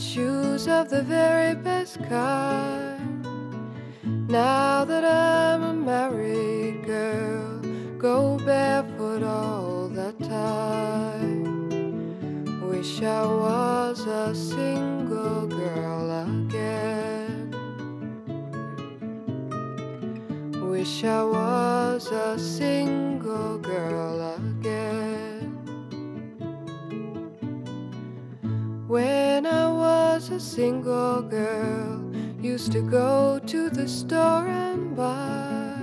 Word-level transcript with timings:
shoes 0.00 0.68
of 0.68 0.88
the 0.88 1.02
very 1.02 1.54
best 1.54 1.98
kind. 2.04 3.26
Now 4.28 4.84
that 4.84 5.04
I'm 5.04 5.62
a 5.62 5.72
married 5.72 6.84
girl, 6.86 7.60
go 7.98 8.36
barefoot 8.38 9.24
all 9.24 9.88
the 9.88 10.12
time. 10.24 11.42
Wish 12.68 13.02
I 13.02 13.24
was 13.26 14.06
a 14.06 14.34
single 14.34 15.46
girl 15.48 16.10
again. 16.28 17.50
Wish 20.70 21.02
I 21.02 21.24
was 21.24 22.06
a 22.12 22.38
single 22.38 23.58
girl 23.58 24.34
again. 24.34 24.57
When 28.88 29.44
I 29.44 29.70
was 29.70 30.30
a 30.30 30.40
single 30.40 31.20
girl, 31.20 32.10
used 32.40 32.72
to 32.72 32.80
go 32.80 33.38
to 33.38 33.68
the 33.68 33.86
store 33.86 34.48
and 34.48 34.96
buy. 34.96 35.76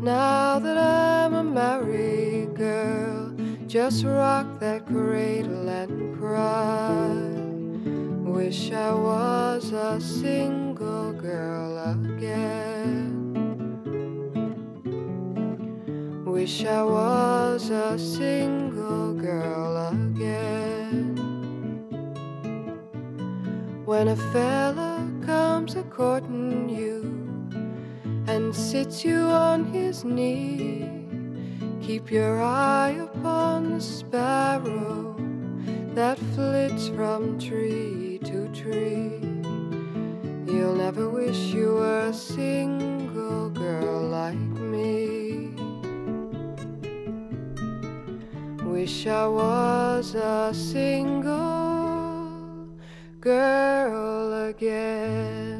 Now 0.00 0.60
that 0.60 0.78
I'm 0.78 1.34
a 1.34 1.42
married 1.42 2.54
girl, 2.54 3.34
just 3.66 4.04
rock 4.04 4.60
that 4.60 4.86
cradle 4.86 5.68
and 5.68 6.16
cry. 6.16 7.16
Wish 8.30 8.70
I 8.70 8.94
was 8.94 9.72
a 9.72 10.00
single 10.00 11.12
girl 11.14 11.78
again. 11.94 13.10
Wish 16.24 16.64
I 16.64 16.84
was 16.84 17.70
a 17.70 17.98
single 17.98 19.14
girl 19.14 19.88
again. 19.88 20.11
When 23.92 24.08
a 24.08 24.16
fella 24.16 25.06
comes 25.26 25.76
a 25.76 25.82
courting 25.82 26.70
you 26.70 27.02
and 28.26 28.56
sits 28.56 29.04
you 29.04 29.18
on 29.20 29.66
his 29.66 30.02
knee, 30.02 30.88
keep 31.82 32.10
your 32.10 32.42
eye 32.42 32.96
upon 32.98 33.74
the 33.74 33.80
sparrow 33.82 35.14
that 35.94 36.18
flits 36.34 36.88
from 36.88 37.38
tree 37.38 38.18
to 38.24 38.48
tree. 38.54 39.20
You'll 40.50 40.76
never 40.76 41.10
wish 41.10 41.52
you 41.52 41.74
were 41.74 42.06
a 42.08 42.14
single 42.14 43.50
girl 43.50 44.00
like 44.08 44.48
me. 44.72 45.54
Wish 48.64 49.06
I 49.06 49.26
was 49.26 50.14
a 50.14 50.50
single 50.54 51.71
girl 53.22 54.48
again. 54.48 55.51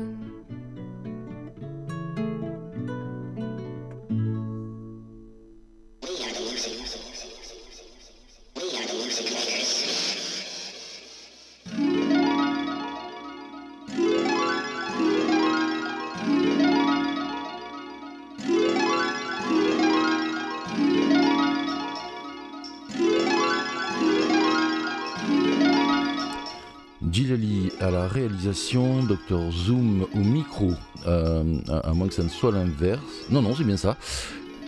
Gilali 27.13 27.71
à 27.79 27.91
la 27.91 28.09
réalisation, 28.09 29.03
Dr 29.03 29.51
Zoom 29.51 30.07
au 30.15 30.19
micro, 30.19 30.73
euh, 31.07 31.59
à, 31.69 31.93
moins 31.93 32.09
que 32.09 32.15
ça 32.15 32.23
ne 32.23 32.31
soit 32.31 32.53
l'inverse. 32.53 33.03
Non, 33.29 33.43
non, 33.43 33.55
c'est 33.55 33.65
bien 33.65 33.77
ça. 33.77 33.99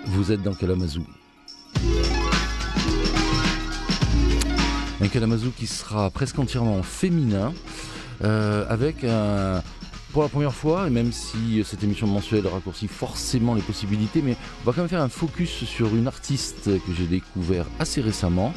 Vous 0.06 0.31
êtes 0.31 0.43
dans 0.43 0.53
Kalamazoo. 0.53 1.05
Un 5.00 5.09
Kalamazoo 5.09 5.53
qui 5.56 5.66
sera 5.66 6.10
presque 6.10 6.38
entièrement 6.38 6.82
féminin, 6.82 7.55
euh, 8.22 8.66
avec 8.69 9.05
un, 9.05 9.62
pour 10.12 10.22
la 10.22 10.28
première 10.28 10.55
fois, 10.55 10.87
et 10.87 10.91
même 10.91 11.12
si 11.12 11.62
cette 11.65 11.82
émission 11.82 12.06
mensuelle 12.06 12.47
raccourcit 12.47 12.88
forcément 12.88 13.55
les 13.55 13.62
possibilités, 13.62 14.21
mais 14.21 14.37
on 14.62 14.66
va 14.66 14.72
quand 14.72 14.82
même 14.82 14.91
faire 14.91 15.00
un 15.00 15.09
focus 15.09 15.65
sur 15.65 15.97
une 15.97 16.06
artiste 16.06 16.66
que 16.66 16.93
j'ai 16.94 17.06
découvert 17.06 17.65
assez 17.78 18.03
récemment. 18.03 18.53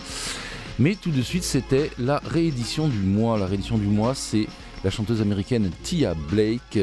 Mais 0.79 0.95
tout 0.95 1.09
de 1.09 1.21
suite, 1.21 1.43
c'était 1.43 1.89
la 1.97 2.19
réédition 2.23 2.87
du 2.87 2.99
mois. 2.99 3.39
La 3.39 3.47
réédition 3.47 3.77
du 3.77 3.87
mois, 3.87 4.13
c'est 4.13 4.45
la 4.83 4.91
chanteuse 4.91 5.21
américaine 5.21 5.71
Tia 5.83 6.13
Blake. 6.29 6.79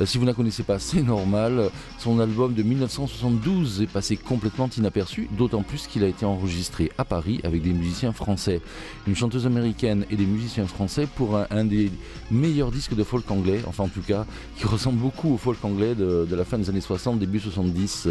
Euh, 0.00 0.06
si 0.06 0.18
vous 0.18 0.24
ne 0.24 0.30
la 0.30 0.34
connaissez 0.34 0.62
pas, 0.62 0.78
c'est 0.78 1.02
normal. 1.02 1.70
Son 1.98 2.20
album 2.20 2.54
de 2.54 2.62
1972 2.62 3.82
est 3.82 3.86
passé 3.86 4.16
complètement 4.16 4.68
inaperçu, 4.76 5.28
d'autant 5.36 5.62
plus 5.62 5.86
qu'il 5.86 6.04
a 6.04 6.08
été 6.08 6.24
enregistré 6.24 6.90
à 6.96 7.04
Paris 7.04 7.40
avec 7.44 7.62
des 7.62 7.72
musiciens 7.72 8.12
français. 8.12 8.60
Une 9.06 9.14
chanteuse 9.14 9.46
américaine 9.46 10.06
et 10.10 10.16
des 10.16 10.24
musiciens 10.24 10.66
français 10.66 11.06
pour 11.14 11.36
un, 11.36 11.64
des 11.64 11.90
meilleurs 12.30 12.70
disques 12.70 12.94
de 12.94 13.04
folk 13.04 13.30
anglais, 13.30 13.60
enfin 13.66 13.84
en 13.84 13.88
tout 13.88 14.00
cas, 14.00 14.24
qui 14.56 14.66
ressemble 14.66 14.98
beaucoup 14.98 15.34
au 15.34 15.36
folk 15.36 15.62
anglais 15.64 15.94
de, 15.94 16.26
la 16.30 16.44
fin 16.44 16.58
des 16.58 16.70
années 16.70 16.80
60, 16.80 17.18
début 17.18 17.40
70. 17.40 18.08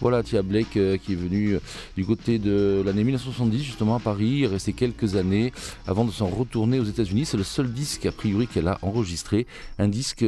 Voilà 0.00 0.22
Tia 0.22 0.42
Blake 0.42 0.76
euh, 0.76 0.96
qui 0.96 1.12
est 1.12 1.16
venue 1.16 1.58
du 1.96 2.04
côté 2.04 2.38
de 2.38 2.82
l'année 2.84 3.02
1970 3.04 3.62
justement 3.62 3.96
à 3.96 4.00
Paris, 4.00 4.44
est 4.44 4.46
restée 4.46 4.72
quelques 4.72 5.16
années 5.16 5.52
avant 5.86 6.04
de 6.04 6.12
s'en 6.12 6.26
retourner 6.26 6.78
aux 6.78 6.84
États-Unis. 6.84 7.26
C'est 7.26 7.36
le 7.36 7.42
seul 7.42 7.72
disque 7.72 8.06
a 8.06 8.12
priori 8.12 8.46
qu'elle 8.46 8.68
a 8.68 8.78
enregistré, 8.82 9.46
un 9.78 9.88
disque 9.88 10.24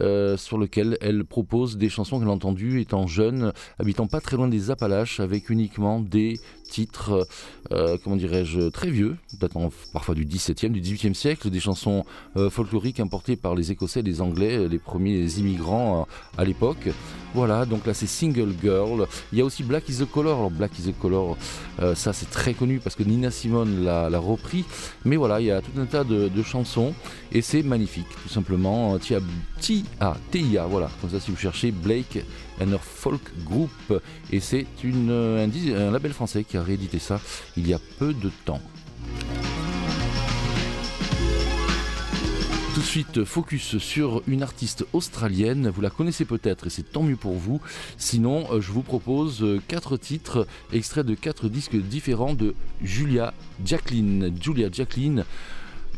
euh, 0.00 0.36
lequel 0.56 0.96
elle 1.00 1.24
propose 1.24 1.76
des 1.76 1.88
chansons 1.88 2.18
qu'elle 2.18 2.28
a 2.28 2.32
entendues 2.32 2.80
étant 2.80 3.06
jeune, 3.06 3.52
habitant 3.78 4.06
pas 4.06 4.20
très 4.20 4.36
loin 4.36 4.48
des 4.48 4.70
Appalaches, 4.70 5.20
avec 5.20 5.50
uniquement 5.50 6.00
des 6.00 6.38
titres, 6.66 7.26
euh, 7.72 7.96
comment 8.02 8.16
dirais-je, 8.16 8.68
très 8.68 8.90
vieux, 8.90 9.16
datant 9.40 9.70
parfois 9.92 10.14
du 10.14 10.24
XVIIe, 10.24 10.70
du 10.70 10.80
XVIIIe 10.80 11.14
siècle, 11.14 11.50
des 11.50 11.60
chansons 11.60 12.04
euh, 12.36 12.50
folkloriques 12.50 13.00
importées 13.00 13.36
par 13.36 13.54
les 13.54 13.72
Écossais, 13.72 14.02
les 14.02 14.20
Anglais, 14.20 14.68
les 14.68 14.78
premiers 14.78 15.24
immigrants 15.38 16.06
à 16.36 16.44
l'époque. 16.44 16.88
Voilà, 17.34 17.66
donc 17.66 17.86
là 17.86 17.92
c'est 17.92 18.06
Single 18.06 18.54
Girl. 18.62 19.06
Il 19.32 19.38
y 19.38 19.42
a 19.42 19.44
aussi 19.44 19.62
Black 19.62 19.88
is 19.88 19.98
the 19.98 20.10
Color. 20.10 20.38
Alors 20.38 20.50
Black 20.50 20.78
is 20.78 20.90
the 20.90 20.98
Color, 20.98 21.36
ça 21.94 22.12
c'est 22.12 22.30
très 22.30 22.54
connu 22.54 22.78
parce 22.78 22.96
que 22.96 23.02
Nina 23.02 23.30
Simone 23.30 23.84
l'a 23.84 24.18
repris. 24.18 24.64
Mais 25.04 25.16
voilà, 25.16 25.40
il 25.40 25.46
y 25.46 25.50
a 25.50 25.60
tout 25.60 25.78
un 25.78 25.84
tas 25.84 26.04
de, 26.04 26.30
chansons 26.42 26.94
et 27.32 27.42
c'est 27.42 27.62
magnifique, 27.62 28.06
tout 28.22 28.28
simplement. 28.30 28.98
T-A-T-I-A, 28.98 30.66
voilà, 30.66 30.88
comme 31.00 31.10
ça 31.10 31.20
si 31.20 31.30
vous 31.30 31.36
cherchez 31.36 31.72
Blake 31.72 32.24
her 32.60 32.80
Folk 32.80 33.22
Group. 33.44 33.70
Et 34.32 34.40
c'est 34.40 34.66
un, 34.84 35.08
un 35.08 35.90
label 35.90 36.12
français 36.12 36.44
qui 36.44 36.56
a 36.56 36.62
réédité 36.62 36.98
ça 36.98 37.20
il 37.56 37.68
y 37.68 37.74
a 37.74 37.80
peu 37.98 38.14
de 38.14 38.30
temps. 38.44 38.60
Tout 42.76 42.82
de 42.82 42.86
suite, 42.86 43.24
focus 43.24 43.78
sur 43.78 44.22
une 44.26 44.42
artiste 44.42 44.84
australienne. 44.92 45.70
Vous 45.70 45.80
la 45.80 45.88
connaissez 45.88 46.26
peut-être 46.26 46.66
et 46.66 46.70
c'est 46.70 46.82
tant 46.82 47.02
mieux 47.02 47.16
pour 47.16 47.32
vous. 47.32 47.58
Sinon, 47.96 48.46
euh, 48.52 48.60
je 48.60 48.70
vous 48.70 48.82
propose 48.82 49.42
euh, 49.42 49.62
quatre 49.66 49.96
titres 49.96 50.46
extraits 50.74 51.06
de 51.06 51.14
quatre 51.14 51.48
disques 51.48 51.76
différents 51.76 52.34
de 52.34 52.54
Julia 52.82 53.32
Jacqueline. 53.64 54.30
Julia 54.42 54.68
Jacqueline 54.70 55.24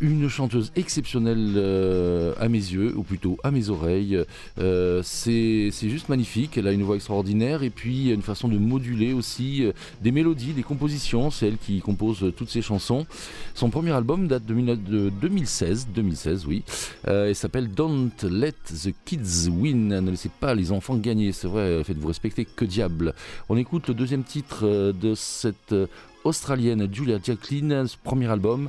une 0.01 0.29
chanteuse 0.29 0.73
exceptionnelle 0.77 1.55
euh, 1.57 2.35
à 2.39 2.49
mes 2.49 2.59
yeux, 2.59 2.95
ou 2.97 3.03
plutôt 3.03 3.39
à 3.43 3.51
mes 3.51 3.69
oreilles. 3.71 4.19
Euh, 4.59 5.03
c'est 5.03 5.71
juste 5.71 6.09
magnifique, 6.09 6.57
elle 6.57 6.67
a 6.67 6.73
une 6.73 6.83
voix 6.83 6.97
extraordinaire 6.97 7.63
et 7.63 7.71
puis 7.71 8.11
une 8.11 8.23
façon 8.23 8.49
de 8.49 8.59
moduler 8.59 9.13
aussi 9.13 9.65
euh, 9.65 9.73
des 10.03 10.13
mélodies, 10.13 10.53
des 10.53 10.63
compositions, 10.63 11.31
c'est 11.31 11.49
elle 11.49 11.59
qui 11.59 11.81
compose 11.81 12.33
toutes 12.37 12.51
ses 12.51 12.63
chansons. 12.63 13.07
Son 13.55 13.71
premier 13.71 13.93
album 13.93 14.29
date 14.29 14.47
de, 14.47 15.11
2016, 15.11 15.89
2016 15.95 16.47
oui, 16.47 16.63
et 17.09 17.35
s'appelle 17.35 17.69
Don't 17.69 18.11
Let 18.23 18.53
the 18.69 18.95
Kids 19.05 19.49
Win, 19.51 19.89
ne 19.89 20.11
laissez 20.11 20.29
pas 20.29 20.55
les 20.55 20.73
enfants 20.73 20.97
gagner, 20.97 21.33
c'est 21.33 21.49
vrai, 21.49 21.83
faites-vous 21.85 22.09
respecter, 22.09 22.45
que 22.45 22.65
diable. 22.65 23.15
On 23.49 23.57
écoute 23.57 23.89
le 23.89 23.95
deuxième 23.95 24.25
titre 24.25 24.93
de 24.93 25.15
cette 25.15 25.75
australienne 26.25 26.89
Julia 26.93 27.19
Jacqueline, 27.23 27.87
premier 28.05 28.27
album, 28.27 28.69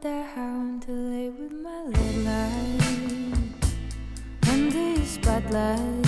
down 0.00 0.80
to 0.80 0.92
lay 0.92 1.28
with 1.28 1.52
my 1.52 1.82
little 1.82 2.22
light 2.22 3.34
under 4.48 4.96
the 4.96 5.04
spotlight. 5.04 5.99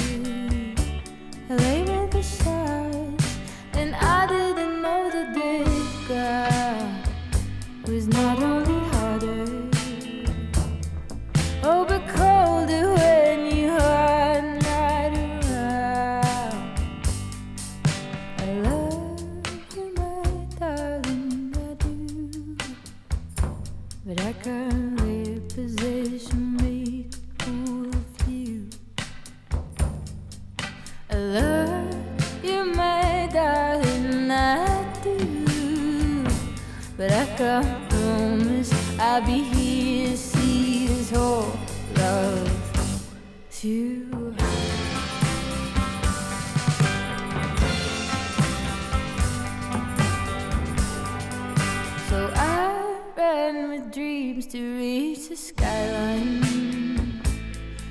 Dreams 53.93 54.47
to 54.47 54.59
reach 54.79 55.29
the 55.29 55.37
skyline. 55.37 57.21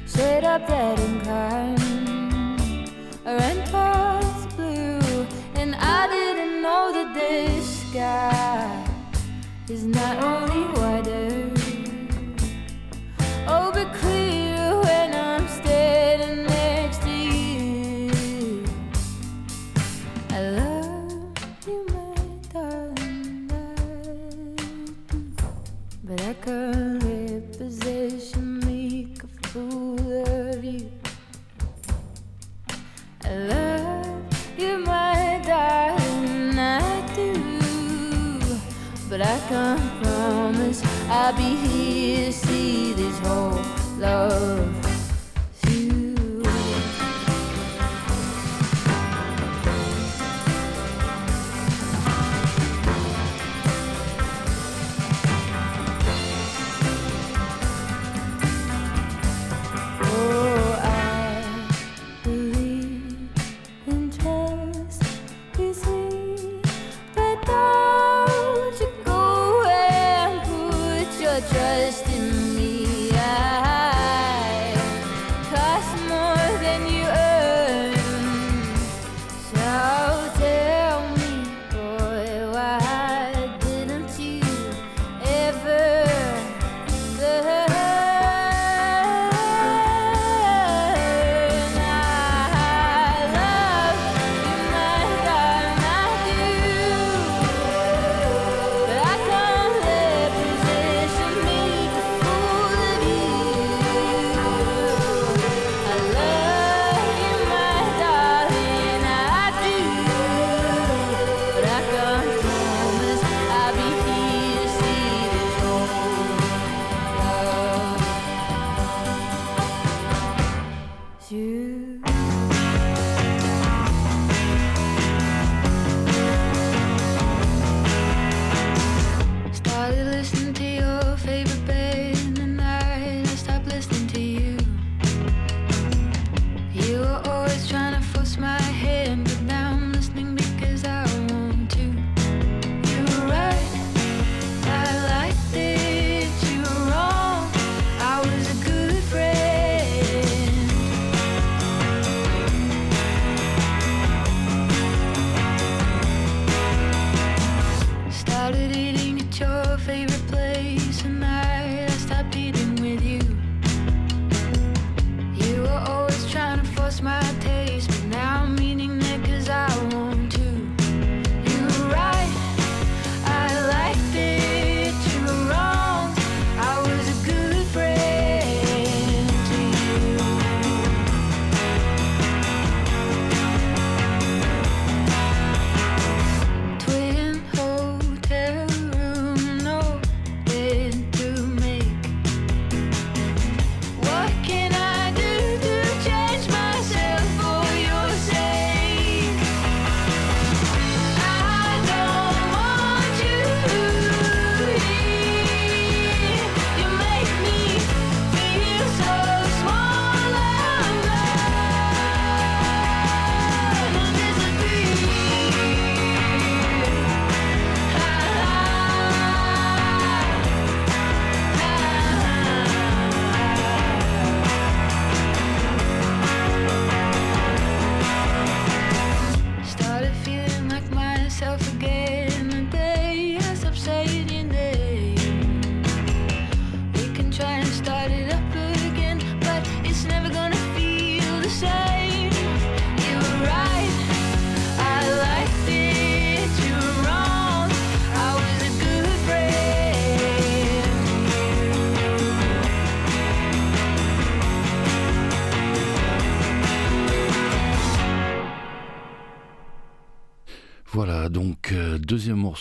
Straight 0.07 0.43
up 0.43 0.67
that 0.67 0.99
incline. 0.99 1.77
I 3.23 3.35
ran 3.35 3.57
towards 3.69 4.55
blue, 4.55 5.27
and 5.61 5.75
I 5.75 6.07
didn't 6.07 6.63
know 6.63 6.91
that 6.91 7.13
this 7.13 7.87
sky 7.89 8.83
is 9.69 9.85
not 9.85 10.23
only 10.23 10.63
wider, 10.73 11.51
oh, 13.47 13.71
but 13.71 13.93
clear 13.93 14.30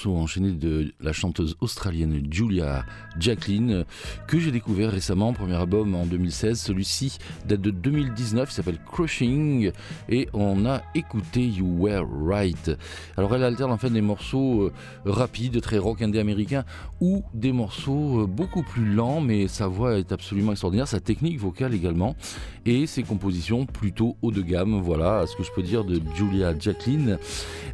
deuxième 0.01 0.15
morceau 0.15 0.23
enchaîné 0.23 0.53
de 0.53 0.93
la 1.01 1.13
chanteuse 1.13 1.57
australienne 1.61 2.27
Julia 2.31 2.85
Jacqueline, 3.19 3.73
euh, 3.73 3.85
que 4.27 4.39
j'ai 4.39 4.51
découvert 4.51 4.91
récemment, 4.91 5.33
premier 5.33 5.57
album 5.57 5.95
en 5.95 6.07
2016. 6.07 6.59
Celui-ci 6.59 7.19
date 7.47 7.61
de 7.61 7.71
2019, 7.71 8.49
il 8.51 8.55
s'appelle 8.55 8.79
Crushing, 8.91 9.73
et 10.09 10.29
on 10.33 10.65
a 10.65 10.83
écouté 10.95 11.47
You 11.47 11.67
Were 11.79 12.07
Right. 12.25 12.71
Alors 13.17 13.35
elle 13.35 13.45
alterne 13.45 13.73
en 13.73 13.79
fait 13.79 13.91
des 13.91 14.01
morceaux 14.01 14.63
euh, 14.63 14.73
rapides, 15.05 15.61
très 15.61 15.79
rock 15.79 16.03
indé 16.03 16.19
américain, 16.19 16.65
ou 17.01 17.23
des 17.35 17.53
morceaux 17.53 18.23
euh, 18.23 18.27
beaucoup 18.27 18.63
plus 18.63 18.95
lents, 18.95 19.21
mais 19.21 19.49
sa 19.49 19.67
voix 19.67 19.99
est 19.99 20.13
absolument 20.13 20.53
extraordinaire, 20.53 20.89
sa 20.89 21.01
technique 21.01 21.39
vocale 21.39 21.75
également, 21.75 22.17
et 22.65 22.87
ses 22.87 23.03
compositions 23.03 23.67
plutôt 23.67 24.17
haut 24.23 24.31
de 24.31 24.43
gamme. 24.43 24.81
Voilà 24.81 25.27
ce 25.27 25.37
que 25.37 25.43
je 25.43 25.51
peux 25.55 25.63
dire 25.63 25.85
de 25.85 26.01
Julia 26.15 26.59
Jacqueline. 26.59 27.19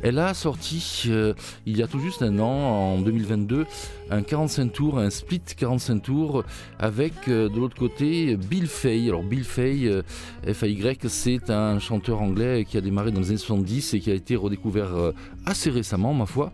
Elle 0.03 0.19
a 0.19 0.35
sorti 0.35 1.09
il 1.67 1.77
y 1.77 1.83
a 1.83 1.87
tout 1.87 2.01
juste 2.01 2.16
un 2.23 2.39
an, 2.39 2.95
en 2.95 2.99
2022, 3.01 3.67
un 4.11 4.23
45 4.23 4.73
tours, 4.73 4.99
un 4.99 5.11
split 5.11 5.43
45 5.57 6.03
tours 6.03 6.45
avec 6.79 7.13
euh, 7.29 7.49
de 7.49 7.59
l'autre 7.59 7.77
côté 7.77 8.37
Bill 8.37 8.67
Fay. 8.67 9.09
Alors 9.09 9.23
Bill 9.23 9.45
Fay, 9.45 9.87
euh, 9.87 10.03
F-A-Y, 10.47 11.09
c'est 11.09 11.51
un 11.51 11.79
chanteur 11.79 12.23
anglais 12.23 12.65
qui 12.65 12.77
a 12.77 12.81
démarré 12.81 13.11
dans 13.11 13.21
les 13.21 13.29
années 13.29 13.39
70 13.39 13.95
et 13.95 14.01
qui 14.01 14.11
a 14.11 14.15
été 14.15 14.37
redécouvert 14.37 14.95
euh, 14.95 15.13
assez 15.45 15.71
récemment, 15.71 16.15
ma 16.15 16.27
foi. 16.27 16.53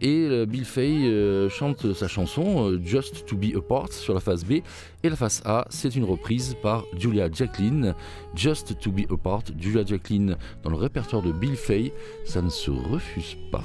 Et 0.00 0.44
Bill 0.46 0.66
Fay 0.66 1.48
chante 1.48 1.94
sa 1.94 2.06
chanson 2.06 2.78
Just 2.84 3.24
to 3.24 3.34
Be 3.34 3.56
Apart 3.56 3.92
sur 3.92 4.12
la 4.12 4.20
face 4.20 4.44
B. 4.44 4.60
Et 5.02 5.08
la 5.08 5.16
face 5.16 5.40
A, 5.46 5.66
c'est 5.70 5.96
une 5.96 6.04
reprise 6.04 6.54
par 6.62 6.84
Julia 6.98 7.30
Jacqueline. 7.32 7.94
Just 8.34 8.78
to 8.78 8.92
Be 8.92 9.10
Apart, 9.10 9.44
Julia 9.58 9.86
Jacqueline 9.86 10.36
dans 10.62 10.70
le 10.70 10.76
répertoire 10.76 11.22
de 11.22 11.32
Bill 11.32 11.56
Fay, 11.56 11.92
ça 12.26 12.42
ne 12.42 12.50
se 12.50 12.70
refuse 12.70 13.38
pas. 13.50 13.64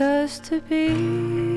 Just 0.00 0.44
to 0.44 0.60
be 0.62 1.49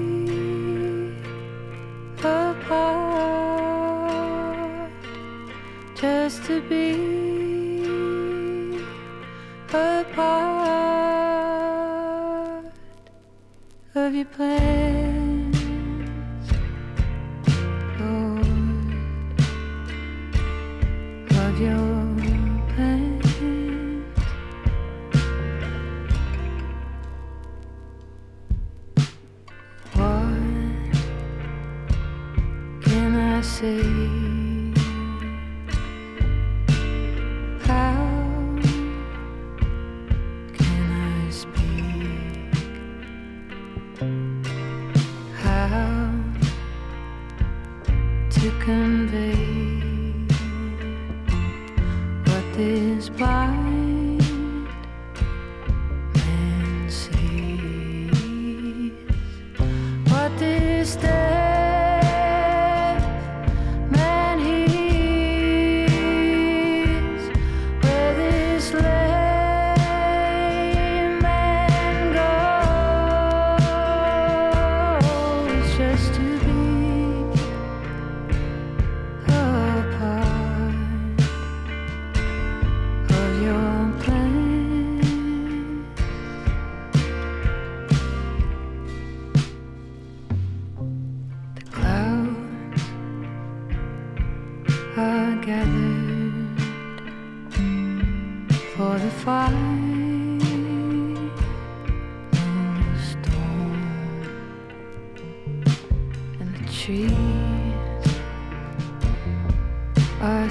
place. 14.25 14.82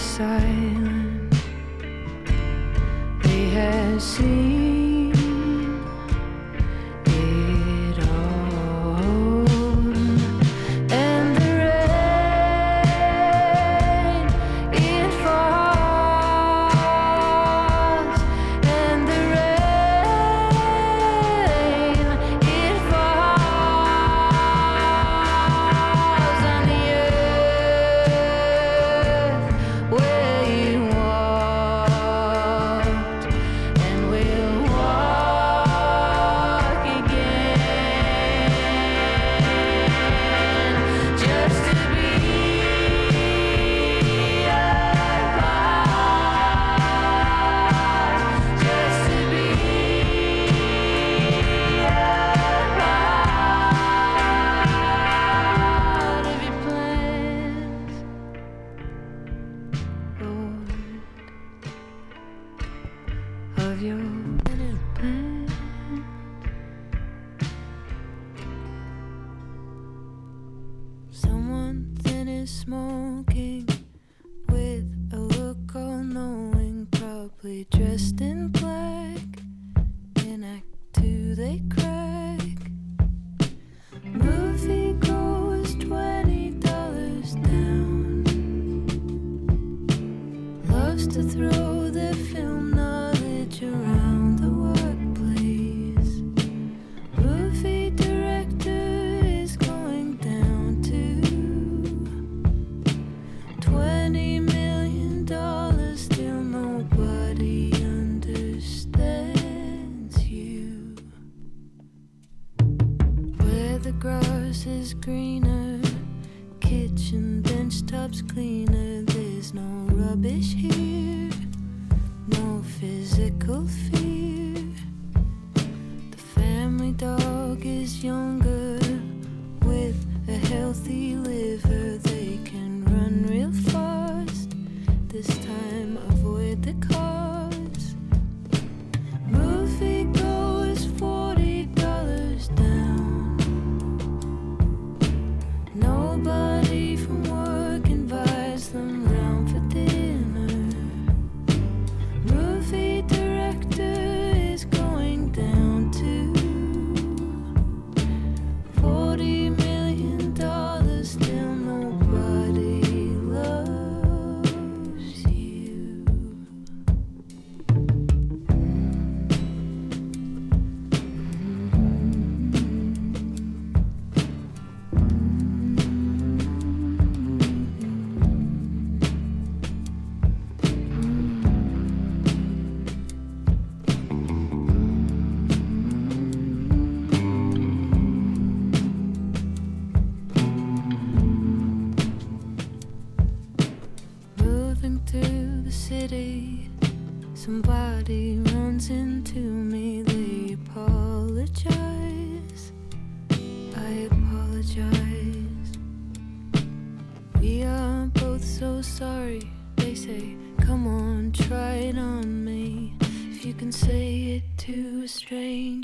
Silent. 0.03 1.35
They 3.23 3.45
have 3.51 4.03
seen 4.03 4.42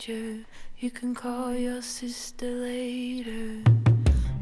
stranger, 0.09 0.44
you 0.79 0.90
can 0.90 1.14
call 1.14 1.53
your 1.53 1.83
sister 1.83 2.51
later. 2.51 3.62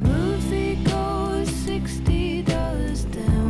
Movie 0.00 0.76
goes 0.85 1.48
sixty 1.48 2.42
dollars 2.42 3.05
down 3.05 3.45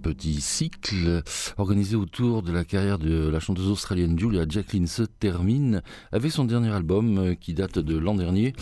petit 0.00 0.40
cycle 0.40 1.22
organisé 1.58 1.96
autour 1.96 2.42
de 2.42 2.52
la 2.52 2.64
carrière 2.64 2.98
de 2.98 3.28
la 3.28 3.40
chanteuse 3.40 3.68
australienne 3.68 4.18
Julia 4.18 4.44
Jacqueline 4.48 4.86
se 4.86 5.02
termine 5.02 5.82
avec 6.12 6.32
son 6.32 6.44
dernier 6.44 6.70
album 6.70 7.18
euh, 7.18 7.34
qui 7.34 7.54
date 7.54 7.78
de 7.78 7.96
l'an 7.96 8.14
dernier. 8.14 8.54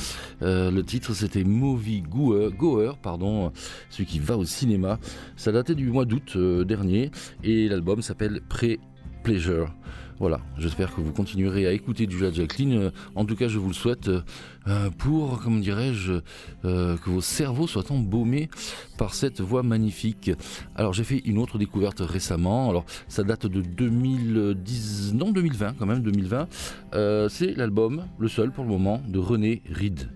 Euh, 0.43 0.71
le 0.71 0.83
titre 0.83 1.15
c'était 1.15 1.45
Movie 1.45 2.03
Goer, 2.03 2.51
Goer, 2.51 2.99
pardon, 3.01 3.53
celui 3.91 4.07
qui 4.07 4.19
va 4.19 4.37
au 4.37 4.45
cinéma. 4.45 4.99
Ça 5.37 5.53
datait 5.53 5.75
du 5.75 5.91
mois 5.91 6.05
d'août 6.05 6.33
euh, 6.37 6.65
dernier 6.65 7.11
et 7.45 7.69
l'album 7.69 8.03
s'appelle 8.03 8.41
Pre-Pleasure. 8.49 9.73
Voilà, 10.21 10.41
j'espère 10.59 10.93
que 10.93 11.01
vous 11.01 11.13
continuerez 11.13 11.69
à 11.69 11.73
écouter 11.73 12.09
Julia 12.11 12.33
Jacqueline. 12.33 12.73
Euh, 12.73 12.91
En 13.15 13.25
tout 13.25 13.37
cas, 13.37 13.47
je 13.47 13.57
vous 13.59 13.69
le 13.69 13.75
souhaite 13.75 14.09
euh, 14.09 14.21
euh, 14.67 14.91
pour, 14.91 15.41
comment 15.41 15.61
dirais-je, 15.61 16.15
que 16.63 17.09
vos 17.11 17.21
cerveaux 17.21 17.69
soient 17.69 17.91
embaumés 17.93 18.51
par 18.97 19.15
cette 19.15 19.41
voix 19.41 19.63
magnifique. 19.63 20.33
Alors, 20.75 20.93
j'ai 20.93 21.05
fait 21.05 21.19
une 21.25 21.39
autre 21.39 21.57
découverte 21.57 22.01
récemment. 22.01 22.69
Alors, 22.69 22.85
ça 23.07 23.23
date 23.23 23.47
de 23.47 23.61
2010, 23.61 25.15
non 25.15 25.31
2020 25.31 25.75
quand 25.79 25.87
même, 25.87 26.03
2020. 26.03 26.49
Euh, 26.95 27.29
C'est 27.29 27.55
l'album, 27.57 28.05
le 28.19 28.29
seul 28.29 28.51
pour 28.51 28.65
le 28.65 28.71
moment, 28.71 29.01
de 29.07 29.21
René 29.21 29.63
Reed. 29.73 30.09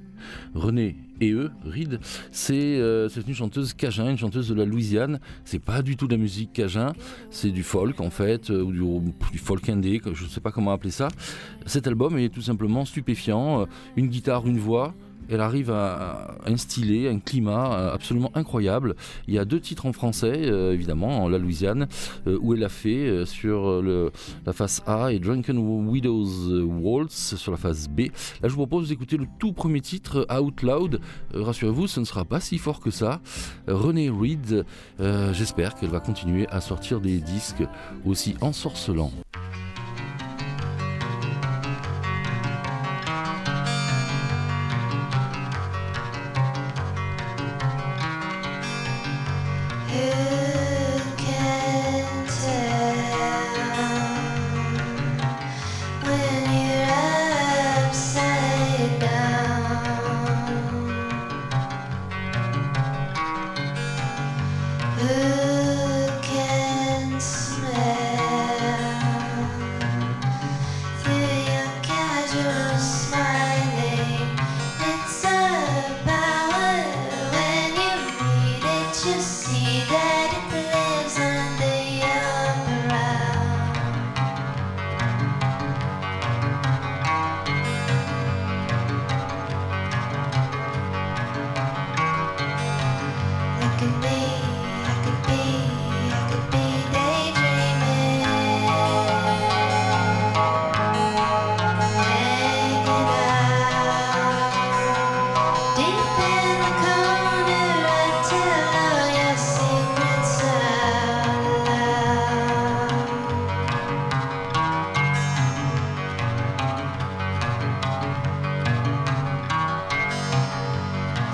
René 0.54 0.96
et 1.20 1.30
eux, 1.32 1.50
Reed, 1.64 2.00
c'est 2.32 2.54
euh, 2.54 3.08
c'est 3.08 3.26
une 3.28 3.34
chanteuse 3.34 3.74
cajun, 3.74 4.10
une 4.10 4.18
chanteuse 4.18 4.48
de 4.48 4.54
la 4.54 4.64
Louisiane. 4.64 5.20
C'est 5.44 5.60
pas 5.60 5.82
du 5.82 5.96
tout 5.96 6.06
de 6.06 6.12
la 6.12 6.18
musique 6.18 6.52
cajun, 6.52 6.92
c'est 7.30 7.50
du 7.50 7.62
folk 7.62 8.00
en 8.00 8.10
fait, 8.10 8.50
euh, 8.50 8.62
ou 8.62 9.12
du, 9.30 9.38
folk 9.38 9.68
indé, 9.68 10.00
je 10.04 10.24
ne 10.24 10.28
sais 10.28 10.40
pas 10.40 10.50
comment 10.50 10.72
appeler 10.72 10.90
ça. 10.90 11.08
Cet 11.66 11.86
album 11.86 12.18
est 12.18 12.28
tout 12.28 12.42
simplement 12.42 12.84
stupéfiant. 12.84 13.62
euh, 13.62 13.66
Une 13.96 14.08
guitare, 14.08 14.46
une 14.46 14.58
voix. 14.58 14.94
Elle 15.28 15.40
arrive 15.40 15.70
à, 15.70 16.36
instiller 16.46 17.08
un 17.08 17.18
climat 17.18 17.74
euh, 17.74 17.94
absolument 17.94 18.30
incroyable. 18.34 18.94
Il 19.28 19.34
y 19.34 19.38
a 19.38 19.44
deux 19.44 19.60
titres 19.60 19.86
en 19.86 19.92
français, 19.92 20.32
euh, 20.34 20.72
évidemment, 20.72 21.24
en 21.24 21.28
La 21.28 21.38
Louisiane, 21.38 21.88
euh, 22.26 22.38
où 22.40 22.54
elle 22.54 22.64
a 22.64 22.68
fait 22.68 23.24
sur 23.26 23.82
la 24.46 24.52
face 24.52 24.82
A 24.86 25.12
et 25.12 25.18
Drunken 25.18 25.58
Widows 25.58 26.62
Waltz 26.64 27.36
sur 27.36 27.52
la 27.52 27.58
face 27.58 27.88
B. 27.88 28.00
Là, 28.42 28.48
je 28.48 28.48
vous 28.48 28.66
propose 28.66 28.88
d'écouter 28.88 29.16
le 29.16 29.26
tout 29.38 29.52
premier 29.52 29.80
titre, 29.80 30.26
Out 30.32 30.62
Loud. 30.62 31.00
Rassurez-vous, 31.34 31.86
ce 31.86 32.00
ne 32.00 32.04
sera 32.04 32.24
pas 32.24 32.40
si 32.40 32.58
fort 32.58 32.80
que 32.80 32.90
ça. 32.90 33.20
René 33.66 34.10
Reed, 34.10 34.64
j'espère 35.32 35.74
qu'elle 35.74 35.90
va 35.90 36.00
continuer 36.00 36.48
à 36.48 36.60
sortir 36.60 37.00
des 37.00 37.18
disques 37.20 37.64
aussi 38.04 38.34
ensorcelants. 38.40 39.12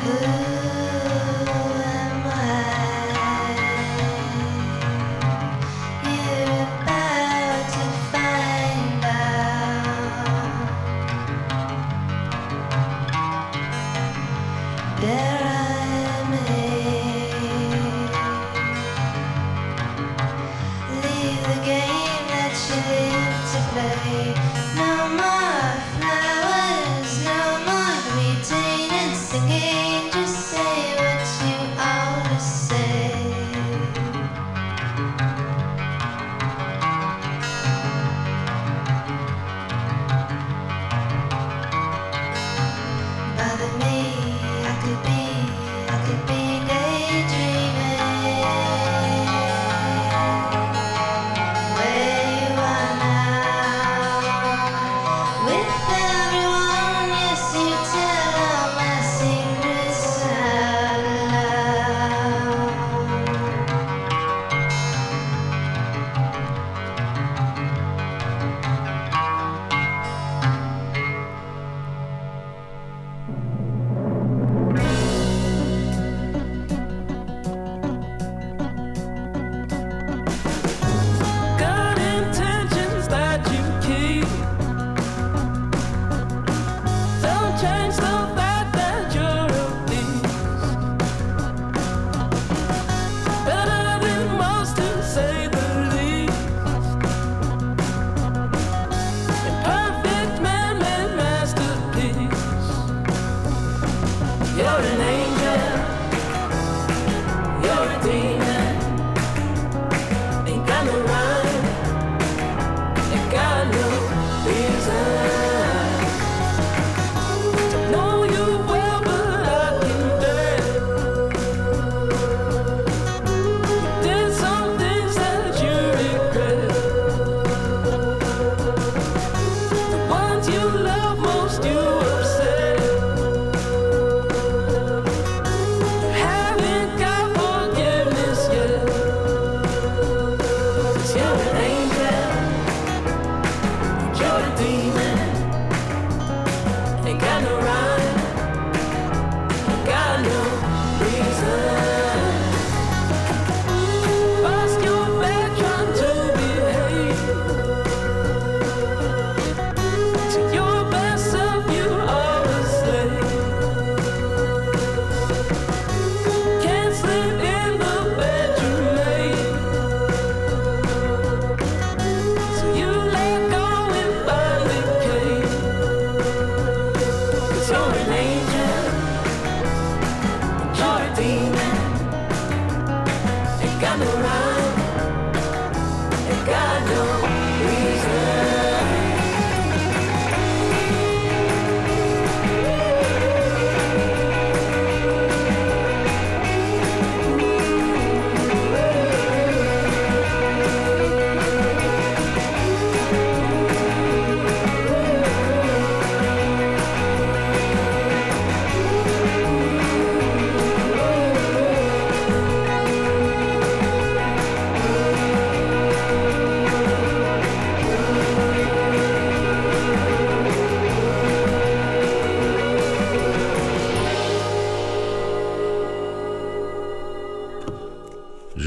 Yeah. 0.08 0.47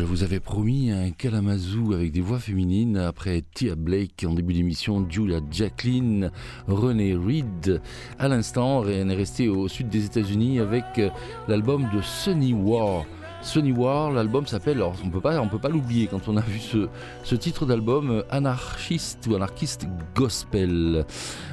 Je 0.02 0.06
vous 0.08 0.24
avais 0.24 0.40
promis 0.40 0.90
un 0.90 1.12
Kalamazoo 1.12 1.94
avec 1.94 2.12
des 2.12 2.22
voix 2.22 2.40
féminines 2.40 2.98
après 2.98 3.44
Tia 3.54 3.76
Blake 3.76 4.26
en 4.28 4.34
début 4.34 4.56
d'émission, 4.56 5.06
Julia 5.08 5.42
Jacqueline, 5.52 6.32
René 6.68 7.14
Reed. 7.14 7.80
À 8.18 8.28
l'instant, 8.28 8.80
on 8.80 8.88
est 8.88 9.16
resté 9.16 9.48
au 9.48 9.68
sud 9.68 9.90
des 9.90 10.06
États-Unis 10.06 10.60
avec 10.60 10.86
euh, 10.98 11.10
l'album 11.48 11.88
de 11.94 12.02
Sunny 12.02 12.52
War. 12.52 13.06
Sunny 13.44 13.72
War, 13.74 14.10
l'album 14.10 14.48
s'appelle, 14.48 14.78
alors 14.78 14.96
on 15.06 15.10
peut 15.12 15.22
pas, 15.22 15.40
on 15.40 15.48
peut 15.48 15.60
pas 15.60 15.70
l'oublier 15.70 16.08
quand 16.08 16.28
on 16.28 16.36
a 16.36 16.42
vu 16.42 16.58
ce, 16.58 16.90
ce 17.24 17.36
titre 17.36 17.68
d'album, 17.68 18.10
euh, 18.10 18.24
anarchiste 18.32 19.28
ou 19.28 19.36
anarchiste 19.36 19.86
gospel. 20.16 21.06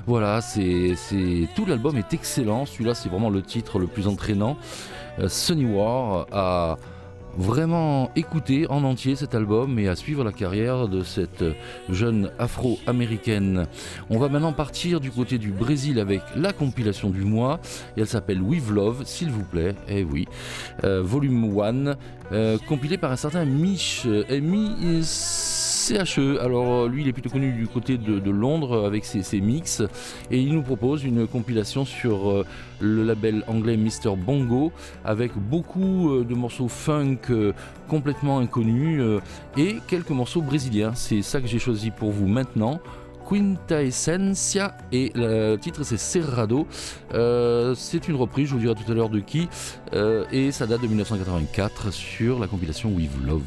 Voilà, 0.07 0.41
c'est, 0.41 0.97
tout 1.55 1.67
l'album 1.67 1.99
est 1.99 2.15
excellent. 2.15 2.65
Celui-là, 2.65 2.95
c'est 2.95 3.11
vraiment 3.11 3.29
le 3.29 3.43
titre 3.43 3.79
le 3.79 3.89
plus 3.89 4.07
entraînant. 4.07 4.57
Euh, 5.19 5.29
Sunny 5.29 5.67
War 5.67 6.27
a 6.33 6.79
vraiment 7.37 8.11
écouter 8.17 8.67
en 8.69 8.83
entier 8.85 9.15
cet 9.17 9.35
album 9.35 9.79
et 9.79 9.89
à 9.89 9.95
suivre 9.97 10.25
la 10.25 10.33
carrière 10.33 10.89
de 10.89 11.03
cette 11.03 11.45
jeune 11.89 12.31
afro-américaine. 12.39 13.67
On 14.11 14.19
va 14.19 14.29
maintenant 14.29 14.53
partir 14.53 15.01
du 15.01 15.11
côté 15.11 15.39
du 15.39 15.51
Brésil 15.51 16.01
avec 16.01 16.23
la 16.37 16.53
compilation 16.53 17.11
du 17.11 17.23
mois. 17.23 17.61
Et 17.97 18.01
elle 18.01 18.07
s'appelle 18.09 18.43
With 18.43 18.69
Love, 18.71 19.03
s'il 19.05 19.31
vous 19.31 19.45
plaît, 19.45 19.75
eh 19.89 20.05
oui, 20.05 20.27
euh, 20.85 21.03
volume 21.03 21.59
1, 21.61 21.95
euh, 22.33 22.59
compilé 22.67 22.99
par 22.99 23.13
un 23.13 23.17
certain 23.17 23.45
Mich, 23.45 24.03
euh, 24.07 24.25
M-I- 24.29 25.03
CHE. 25.89 26.39
Alors 26.41 26.87
lui, 26.87 27.03
il 27.03 27.09
est 27.09 27.13
plutôt 27.13 27.31
connu 27.31 27.53
du 27.53 27.67
côté 27.67 27.97
de, 27.99 28.31
Londres 28.31 28.85
avec 28.87 29.05
ses, 29.05 29.41
mix 29.41 29.83
et 30.31 30.41
il 30.41 30.55
nous 30.55 30.63
propose 30.63 31.05
une 31.05 31.27
compilation 31.27 31.85
sur 31.85 32.31
euh, 32.31 32.47
le 32.81 33.05
label 33.05 33.43
anglais 33.47 33.77
Mr 33.77 34.17
Bongo 34.17 34.73
avec 35.05 35.33
beaucoup 35.37 36.11
euh, 36.11 36.25
de 36.25 36.35
morceaux 36.35 36.69
funk 36.69 37.19
euh, 37.31 37.53
complètement 37.89 38.39
inconnus 38.39 39.01
euh, 39.01 39.21
et 39.57 39.79
quelques 39.89 40.11
morceaux 40.11 40.43
brésiliens. 40.43 40.95
C'est 40.95 41.23
ça 41.23 41.41
que 41.41 41.47
j'ai 41.47 41.59
choisi 41.59 41.91
pour 41.91 42.11
vous 42.11 42.27
maintenant. 42.27 42.81
Quinta 43.29 43.83
Essencia 43.83 44.75
et 44.91 45.13
le 45.15 45.57
titre 45.57 45.83
c'est 45.85 45.99
Cerrado. 45.99 46.67
Euh, 47.13 47.75
c'est 47.75 48.09
une 48.09 48.17
reprise, 48.17 48.49
je 48.49 48.55
vous 48.55 48.61
dirai 48.61 48.75
tout 48.75 48.91
à 48.91 48.95
l'heure 48.95 49.11
de 49.11 49.21
qui, 49.21 49.49
euh, 49.93 50.25
et 50.33 50.51
ça 50.51 50.67
date 50.67 50.81
de 50.81 50.87
1984 50.87 51.93
sur 51.93 52.39
la 52.39 52.47
compilation 52.47 52.91
With 52.91 53.11
Love. 53.27 53.43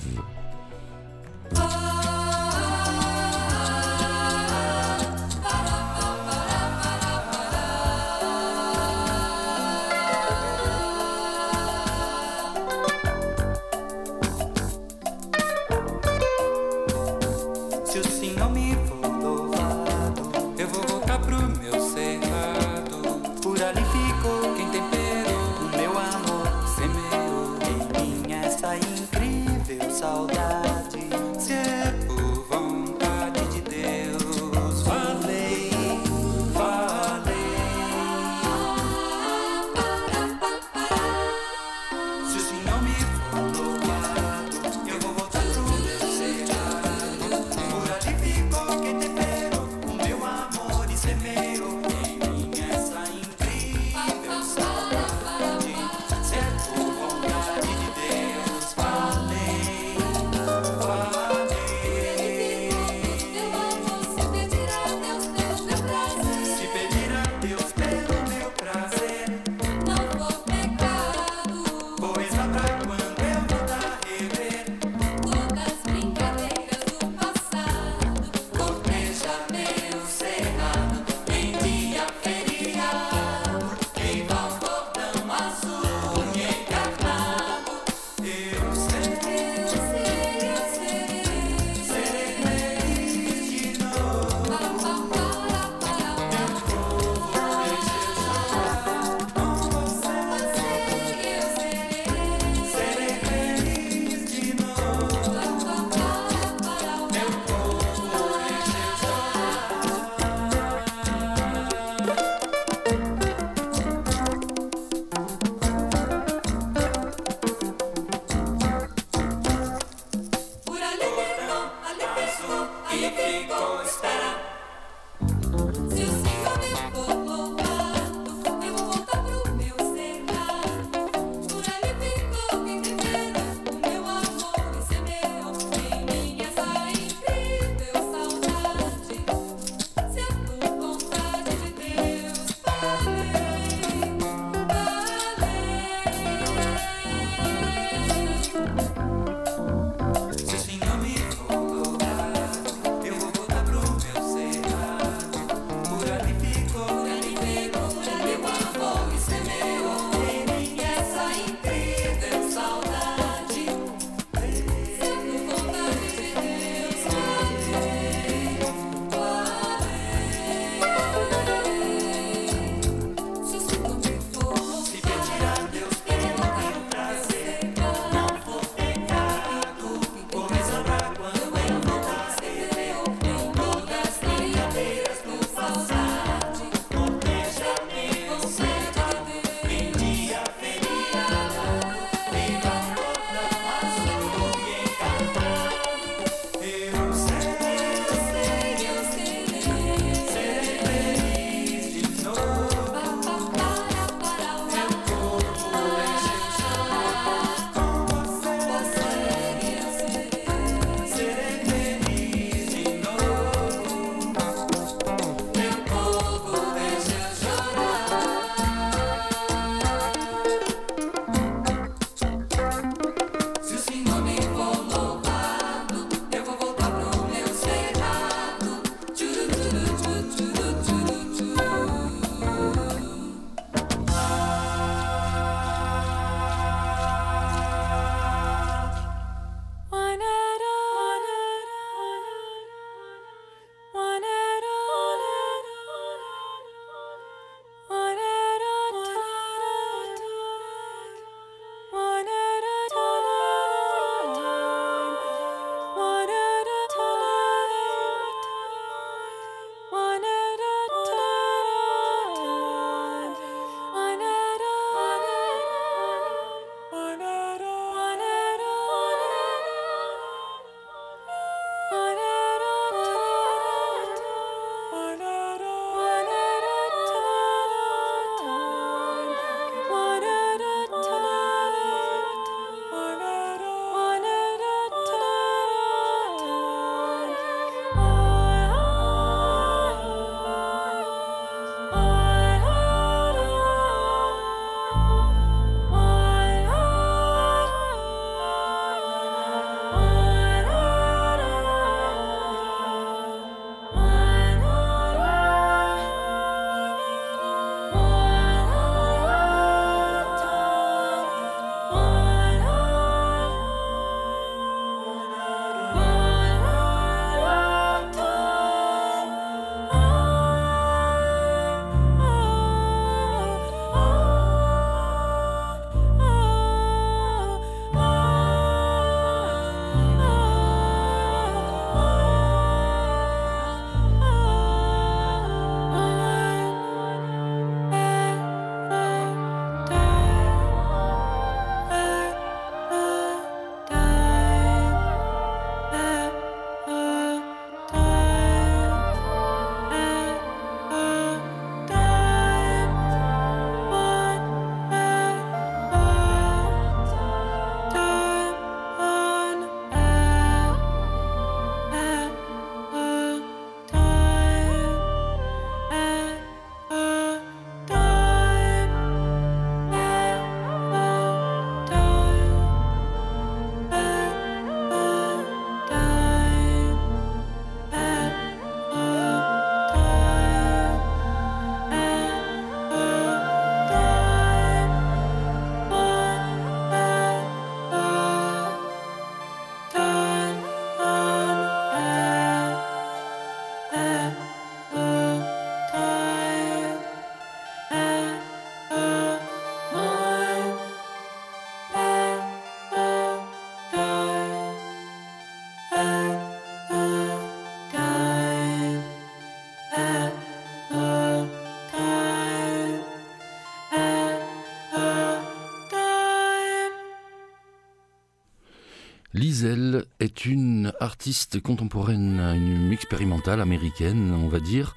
Contemporaine, 421.63 422.39
une 422.55 422.91
expérimentale 422.91 423.61
américaine, 423.61 424.33
on 424.33 424.47
va 424.47 424.59
dire. 424.59 424.95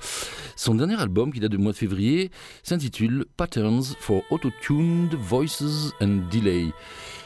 Son 0.57 0.75
dernier 0.75 1.01
album, 1.01 1.33
qui 1.33 1.41
date 1.41 1.51
du 1.51 1.59
mois 1.59 1.73
de 1.73 1.77
février, 1.77 2.31
s'intitule 2.63 3.27
Patterns 3.37 3.95
for 3.99 4.23
Auto-Tuned 4.31 5.15
Voices 5.15 5.93
and 6.01 6.21
Delay. 6.31 6.73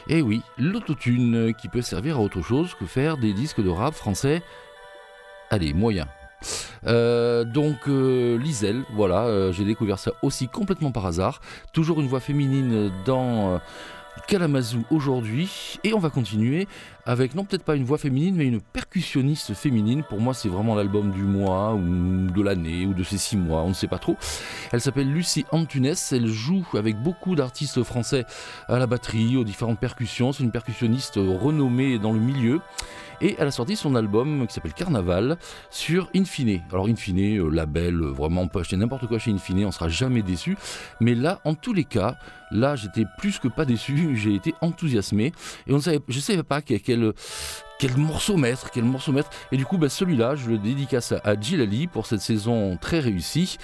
Et 0.07 0.21
oui, 0.21 0.41
l'autotune 0.57 1.53
qui 1.59 1.69
peut 1.69 1.81
servir 1.81 2.17
à 2.17 2.19
autre 2.19 2.41
chose 2.41 2.75
que 2.79 2.85
faire 2.85 3.17
des 3.17 3.33
disques 3.33 3.61
de 3.61 3.69
rap 3.69 3.93
français. 3.93 4.41
Allez, 5.49 5.73
moyen. 5.73 6.07
Euh, 6.87 7.43
donc 7.43 7.87
euh, 7.87 8.39
voilà, 8.93 9.25
euh, 9.25 9.51
j'ai 9.51 9.65
découvert 9.65 9.99
ça 9.99 10.11
aussi 10.21 10.47
complètement 10.47 10.91
par 10.91 11.05
hasard. 11.05 11.41
Toujours 11.73 11.99
une 11.99 12.07
voix 12.07 12.19
féminine 12.19 12.91
dans 13.05 13.55
euh, 13.55 13.57
Kalamazoo 14.27 14.83
aujourd'hui. 14.91 15.77
Et 15.83 15.93
on 15.93 15.99
va 15.99 16.09
continuer 16.09 16.67
avec, 17.05 17.35
non 17.35 17.43
peut-être 17.43 17.63
pas 17.63 17.75
une 17.75 17.85
voix 17.85 17.97
féminine, 17.97 18.35
mais 18.35 18.45
une 18.45 18.61
percussionniste 18.61 19.53
féminine. 19.53 20.03
Pour 20.03 20.19
moi, 20.19 20.33
c'est 20.33 20.49
vraiment 20.49 20.75
l'album 20.75 21.11
du 21.11 21.23
mois, 21.23 21.73
ou 21.73 22.27
de 22.29 22.41
l'année, 22.41 22.85
ou 22.85 22.93
de 22.93 23.03
ces 23.03 23.17
six 23.17 23.37
mois, 23.37 23.63
on 23.63 23.69
ne 23.69 23.73
sait 23.73 23.87
pas 23.87 23.97
trop. 23.97 24.17
Elle 24.71 24.81
s'appelle 24.81 25.11
Lucie 25.11 25.45
Antunes. 25.51 25.93
Elle 26.11 26.27
joue 26.27 26.65
avec 26.73 27.01
beaucoup 27.01 27.35
d'artistes 27.35 27.83
français 27.83 28.25
à 28.67 28.77
la 28.77 28.87
batterie, 28.87 29.37
aux 29.37 29.43
différentes 29.43 29.79
percussions. 29.79 30.31
C'est 30.31 30.43
une 30.43 30.51
percussionniste 30.51 31.15
renommée 31.17 31.99
dans 31.99 32.13
le 32.13 32.19
milieu. 32.19 32.61
Et 33.21 33.35
elle 33.37 33.47
a 33.47 33.51
sorti 33.51 33.75
son 33.75 33.95
album 33.95 34.47
qui 34.47 34.53
s'appelle 34.53 34.73
Carnaval 34.73 35.37
sur 35.69 36.09
Infine. 36.15 36.61
Alors 36.71 36.87
Infine, 36.87 37.39
euh, 37.39 37.49
label, 37.49 37.95
euh, 37.95 38.11
vraiment 38.11 38.41
on 38.41 38.47
peut 38.47 38.59
acheter 38.59 38.77
n'importe 38.77 39.07
quoi 39.07 39.19
chez 39.19 39.31
Infine, 39.31 39.65
on 39.65 39.71
sera 39.71 39.89
jamais 39.89 40.21
déçu. 40.21 40.57
Mais 40.99 41.15
là, 41.15 41.41
en 41.43 41.53
tous 41.53 41.73
les 41.73 41.83
cas, 41.83 42.17
là 42.51 42.75
j'étais 42.75 43.05
plus 43.17 43.39
que 43.39 43.47
pas 43.47 43.65
déçu, 43.65 44.15
j'ai 44.15 44.35
été 44.35 44.53
enthousiasmé. 44.61 45.33
Et 45.67 45.73
on 45.73 45.77
ne 45.77 45.81
savait, 45.81 45.99
je 46.07 46.17
ne 46.17 46.21
savais 46.21 46.43
pas 46.43 46.61
quel, 46.61 46.81
quel, 46.81 47.97
morceau 47.97 48.37
mettre, 48.37 48.71
quel 48.71 48.85
morceau 48.85 49.11
mettre. 49.11 49.29
Et 49.51 49.57
du 49.57 49.65
coup, 49.65 49.77
bah, 49.77 49.89
celui-là, 49.89 50.35
je 50.35 50.49
le 50.49 50.57
dédicace 50.57 51.13
à 51.23 51.39
Gilali 51.39 51.87
pour 51.87 52.05
cette 52.05 52.21
saison 52.21 52.77
très 52.77 52.99
réussie. 52.99 53.57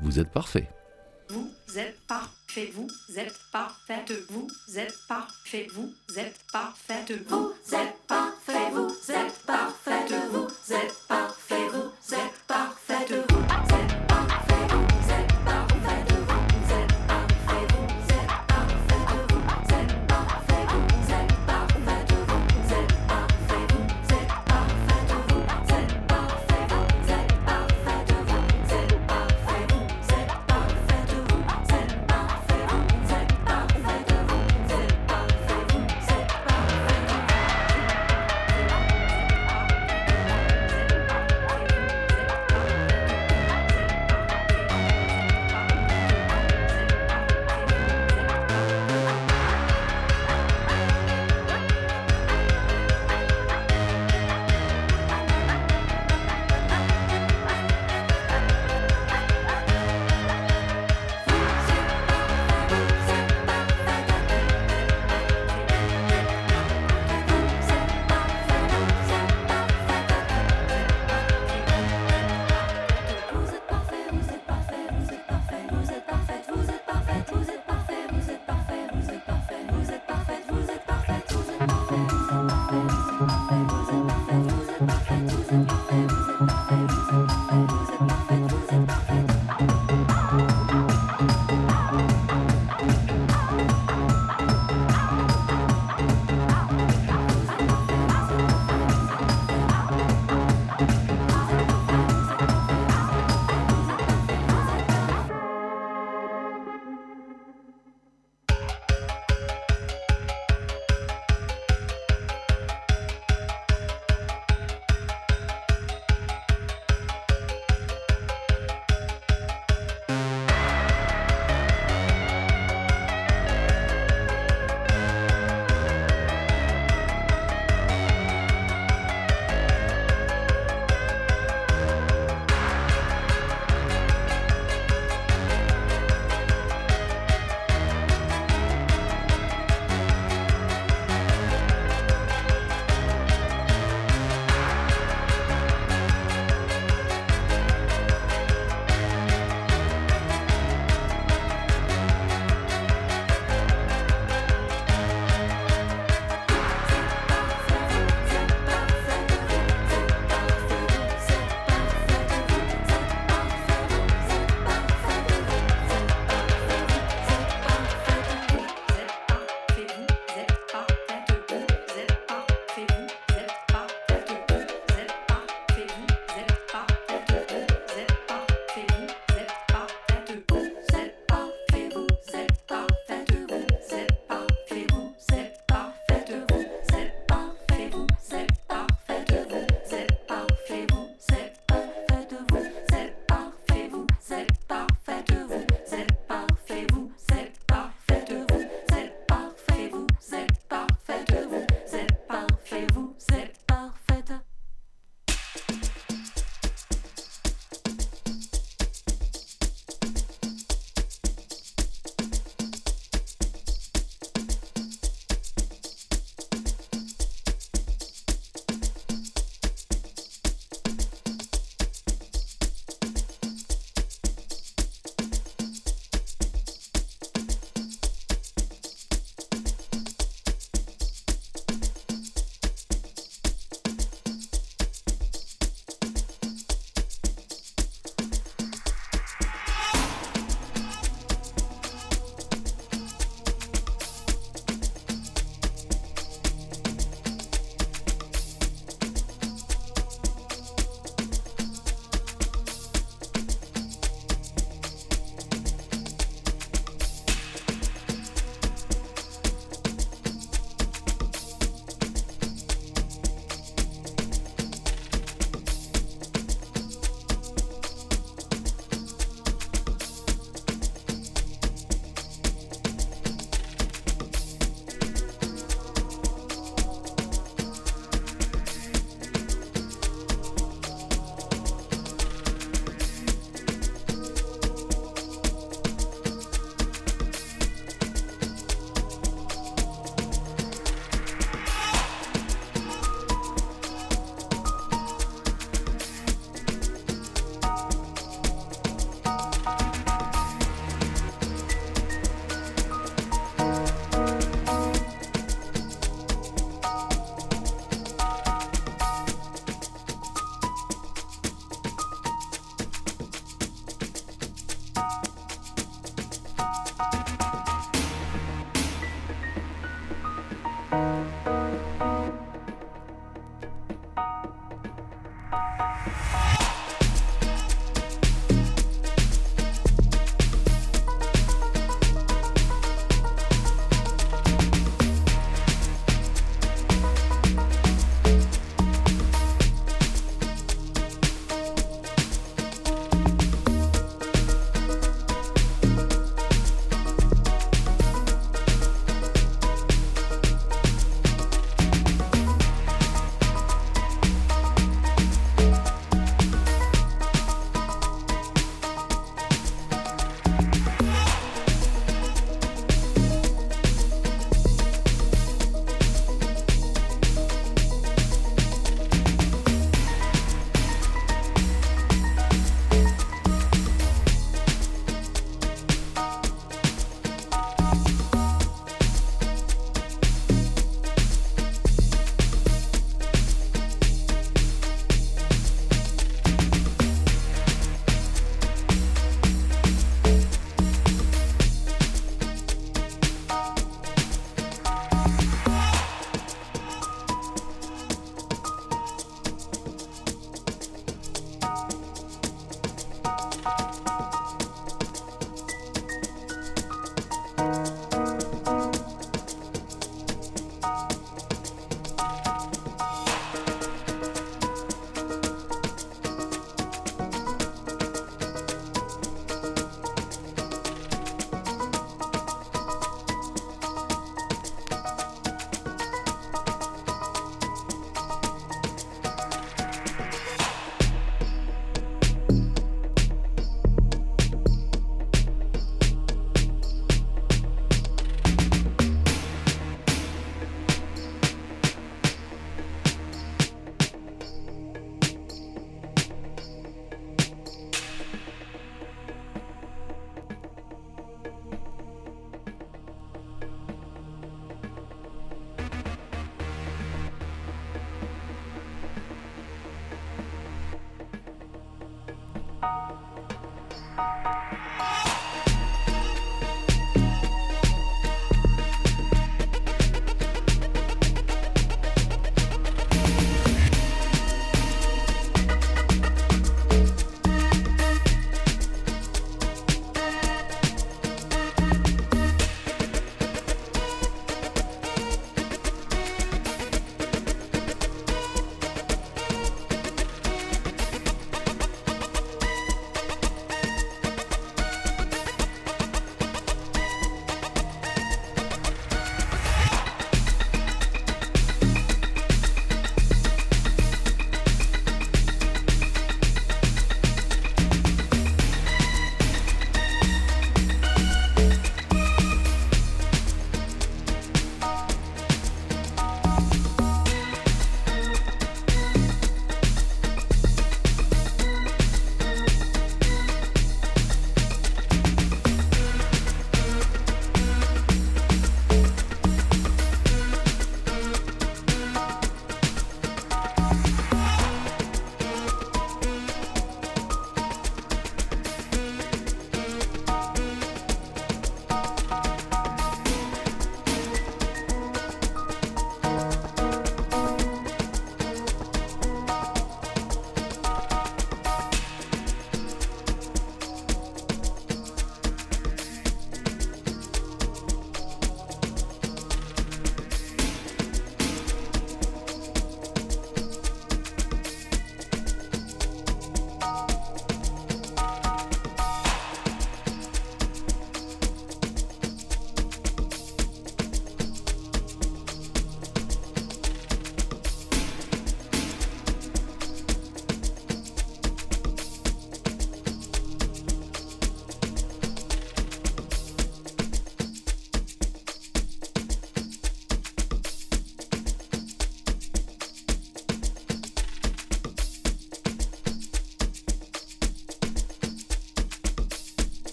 Vous 0.00 0.18
êtes 0.18 0.30
parfait. 0.30 0.68
Vous 1.30 1.78
êtes 1.78 2.00
parfait, 2.06 2.43
vous 2.62 2.88
êtes 3.16 3.34
parfaite, 3.52 4.12
vous 4.30 4.46
êtes 4.76 4.94
parfait, 5.08 5.66
vous 5.74 5.92
êtes 6.16 6.38
parfaite, 6.52 7.12
vous 7.26 7.52
êtes 7.72 7.96
parfait, 8.06 8.70
vous 8.72 8.90
êtes 9.10 9.44
parfaite, 9.44 10.14
vous 10.30 10.72
êtes 10.72 10.94
parfait, 11.08 11.33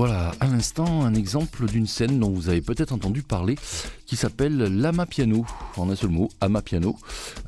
Voilà, 0.00 0.32
à 0.40 0.46
l'instant, 0.46 1.04
un 1.04 1.12
exemple 1.12 1.66
d'une 1.66 1.86
scène 1.86 2.20
dont 2.20 2.30
vous 2.30 2.48
avez 2.48 2.62
peut-être 2.62 2.92
entendu 2.92 3.20
parler, 3.22 3.56
qui 4.06 4.16
s'appelle 4.16 4.56
l'Ama 4.56 5.04
Piano, 5.04 5.44
en 5.76 5.90
un 5.90 5.94
seul 5.94 6.08
mot, 6.08 6.30
Ama 6.40 6.62
Piano. 6.62 6.96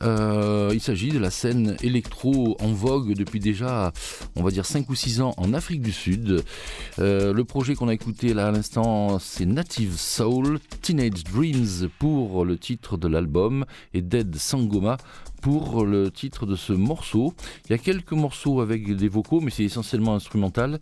Euh, 0.03 0.71
il 0.75 0.83
s'agit 0.83 1.09
de 1.09 1.19
la 1.19 1.31
scène 1.31 1.79
électro 1.81 2.59
en 2.61 2.75
vogue 2.75 3.15
depuis 3.15 3.41
déjà, 3.41 3.91
on 4.37 4.43
va 4.43 4.51
dire, 4.51 4.67
5 4.67 4.91
ou 4.91 4.95
6 4.95 5.23
ans 5.23 5.33
en 5.39 5.55
Afrique 5.55 5.81
du 5.81 5.93
Sud. 5.93 6.45
Euh, 6.99 7.33
le 7.33 7.45
projet 7.45 7.75
qu'on 7.75 7.89
a 7.89 7.95
écouté 7.95 8.35
là 8.35 8.49
à 8.49 8.51
l'instant, 8.51 9.19
c'est 9.19 9.47
Native 9.47 9.95
Soul, 9.97 10.61
Teenage 10.83 11.25
Dreams 11.25 11.89
pour 11.99 12.45
le 12.45 12.59
titre 12.59 12.99
de 12.99 13.09
l'album 13.09 13.65
et 13.95 14.03
Dead 14.03 14.37
Sangoma 14.37 14.99
pour 15.43 15.85
le 15.85 16.11
titre 16.11 16.47
de 16.47 16.57
ce 16.57 16.73
morceau. 16.73 17.35
Il 17.67 17.73
y 17.73 17.75
a 17.75 17.79
quelques 17.79 18.13
morceaux 18.13 18.61
avec 18.61 18.97
des 18.97 19.09
vocaux, 19.09 19.41
mais 19.41 19.51
c'est 19.51 19.65
essentiellement 19.65 20.15
instrumental. 20.15 20.79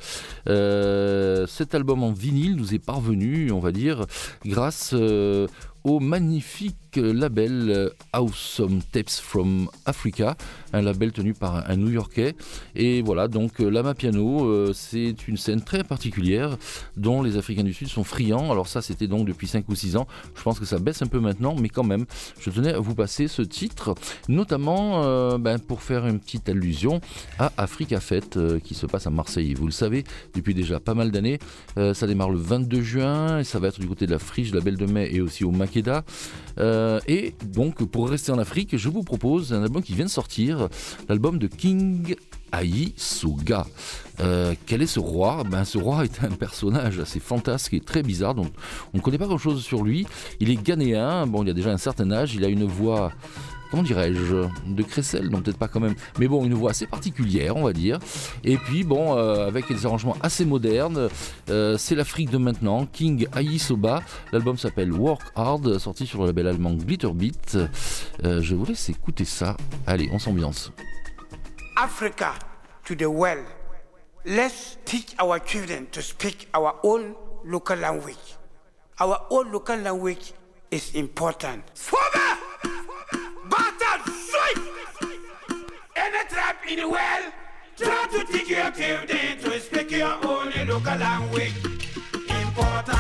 Euh, 0.49 1.47
cet 1.49 1.75
album 1.75 2.05
en 2.05 2.13
vinyle 2.13 2.55
nous 2.55 2.75
est 2.75 2.79
parvenu, 2.79 3.51
on 3.51 3.59
va 3.59 3.73
dire, 3.73 4.05
grâce 4.45 4.93
euh, 4.93 5.49
au 5.85 6.01
magnifique 6.01 6.77
label 6.97 7.71
euh, 7.71 7.91
Awesome 8.13 8.81
Tapes 8.93 9.11
from 9.11 9.69
Africa, 9.87 10.37
un 10.73 10.83
label 10.83 11.13
tenu 11.13 11.35
par 11.35 11.69
un 11.71 11.77
New-Yorkais. 11.77 12.35
Et 12.75 13.03
voilà, 13.03 13.29
donc 13.29 13.61
euh, 13.61 13.69
Lama 13.69 13.95
Piano, 13.95 14.47
euh, 14.47 14.73
c'est 14.75 15.29
une 15.29 15.37
scène 15.37 15.63
très 15.63 15.85
particulière 15.85 16.57
dont 16.97 17.23
les 17.23 17.37
Africains 17.37 17.63
du 17.63 17.73
Sud 17.73 17.89
sont 17.89 18.05
friands. 18.05 18.51
Alors 18.51 18.67
ça, 18.67 18.83
c'était 18.83 19.07
donc 19.07 19.27
depuis 19.27 19.47
5 19.47 19.69
ou 19.69 19.75
6 19.75 19.97
ans. 19.97 20.07
Je 20.35 20.43
pense 20.43 20.59
que 20.59 20.65
ça 20.65 20.79
baisse 20.79 21.03
un 21.03 21.07
peu 21.07 21.21
maintenant, 21.21 21.55
mais 21.55 21.69
quand 21.69 21.85
même, 21.85 22.07
je 22.41 22.51
tenais 22.51 22.75
à 22.75 22.81
vous 22.81 22.95
passer 22.95 23.29
ce 23.29 23.43
titre, 23.43 23.95
notamment 24.29 25.05
euh, 25.05 25.39
ben, 25.39 25.59
pour 25.59 25.83
faire 25.83 26.07
une 26.07 26.19
petite 26.19 26.49
allusion 26.49 27.01
à 27.39 27.53
Africa 27.57 28.01
Fête 28.01 28.37
euh, 28.37 28.59
qui 28.59 28.75
se 28.75 28.87
passe 28.87 29.07
à 29.07 29.11
Marseille. 29.11 29.55
Vous 29.55 29.67
le 29.67 29.73
savez, 29.73 30.05
depuis 30.35 30.55
déjà 30.55 30.81
pas 30.81 30.95
mal 30.95 31.11
d'années, 31.11 31.39
euh, 31.79 31.95
ça 31.95 32.07
démarre 32.07 32.31
le 32.31 32.39
22 32.39 32.83
juin 32.83 33.39
et 33.39 33.45
ça 33.45 33.59
va 33.59 33.69
être 33.69 33.81
du 33.81 33.87
côté 33.87 34.07
de 34.07 34.13
la 34.13 34.19
Friche, 34.19 34.53
la 34.53 34.61
Belle 34.61 34.77
de 34.77 34.87
Mai 34.87 35.09
et 35.13 35.21
aussi 35.21 35.45
au 35.45 35.51
Euh, 36.59 37.01
et 37.07 37.35
donc, 37.45 37.85
pour 37.85 38.09
rester 38.09 38.33
en 38.33 38.39
Afrique, 38.39 38.77
je 38.77 38.89
vous 38.89 39.03
propose 39.03 39.53
un 39.53 39.63
album 39.63 39.83
qui 39.83 39.95
vient 39.95 40.05
de 40.05 40.11
sortir, 40.11 40.69
l'album 41.09 41.39
de 41.39 41.47
King 41.47 42.17
Ayi 42.53 42.95
Soga. 42.97 43.67
Euh, 44.21 44.55
quel 44.67 44.83
est 44.83 44.87
ce 44.87 45.01
roi? 45.01 45.45
Ben, 45.45 45.65
Ce 45.65 45.79
roi 45.79 46.05
est 46.05 46.23
un 46.23 46.31
personnage 46.31 46.99
assez 46.99 47.21
fantasque 47.21 47.75
et 47.75 47.81
très 47.81 48.03
bizarre, 48.03 48.35
donc 48.35 48.53
on 48.93 48.99
ne 48.99 49.03
connaît 49.03 49.19
pas 49.19 49.27
grand-chose 49.27 49.63
sur 49.63 49.83
lui. 49.83 50.07
Il 50.41 50.51
est 50.51 50.63
ghanéen, 50.63 51.27
bon, 51.27 51.43
il 51.43 51.51
a 51.51 51.55
déjà 51.55 51.71
un 51.71 51.79
certain 51.79 52.11
âge, 52.11 52.35
il 52.35 52.45
a 52.45 52.49
une 52.49 52.65
voix 52.65 53.13
comment 53.71 53.83
dirais-je, 53.83 54.49
de 54.67 54.83
crécelle, 54.83 55.29
non 55.29 55.41
peut-être 55.41 55.59
pas 55.59 55.69
quand 55.69 55.81
même, 55.81 55.95
mais 56.19 56.29
bon, 56.29 56.45
une 56.45 56.55
voix 56.55 56.71
assez 56.71 56.87
particulière, 56.87 57.57
on 57.57 57.65
va 57.65 57.73
dire. 57.73 57.99
Et 58.45 58.57
puis 58.57 58.85
bon, 58.85 59.17
euh, 59.17 59.47
avec 59.47 59.69
des 59.69 59.87
arrangements 59.87 60.17
assez 60.23 60.45
modernes, 60.45 61.09
euh, 61.49 61.79
c'est 61.79 61.95
l'Afrique 61.95 62.31
de 62.31 62.39
maintenant, 62.39 62.87
King 62.87 63.27
Ayisoba. 63.35 64.03
L'album 64.33 64.59
s'appelle 64.59 64.93
Work 64.93 65.23
Hard, 65.35 65.79
sorti 65.79 66.07
sur 66.07 66.21
le 66.21 66.27
label 66.27 66.49
allemand 66.49 66.75
Glitterbeat. 66.75 67.57
Euh, 68.25 68.43
je 68.43 68.55
vous 68.55 68.65
laisse 68.65 68.89
écouter 68.89 69.25
ça. 69.25 69.57
Allez, 69.87 70.09
on 70.13 70.19
s'ambiance. 70.19 70.73
Africa 71.77 72.35
to 72.85 72.95
the 72.95 73.07
world. 73.07 73.45
Let's 74.25 74.79
teach 74.85 75.15
our 75.19 75.39
children 75.39 75.87
to 75.93 76.03
speak 76.03 76.49
our 76.55 76.75
own 76.83 77.15
local 77.45 77.79
language. 77.79 78.37
Our 79.01 79.19
own 79.31 79.51
local 79.51 79.79
language 79.81 80.35
is 80.71 80.95
important. 80.95 81.63
In 86.71 86.79
the 86.79 86.89
world, 86.89 87.33
try 87.77 88.07
to 88.13 88.25
teach 88.33 88.49
your 88.49 88.71
children 88.71 89.39
to 89.41 89.61
speak 89.61 89.91
your 89.91 90.15
own 90.25 90.53
local 90.69 90.97
language. 90.97 91.55
Important. 92.29 93.00